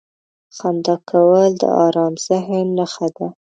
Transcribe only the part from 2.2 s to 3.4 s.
ذهن نښه ده.